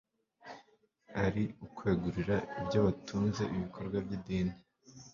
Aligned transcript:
ari 1.23 1.43
ukwegurira 1.65 2.35
ibyo 2.61 2.79
batunze 2.85 3.43
ibikorwa 3.55 3.97
by'idini. 4.05 4.53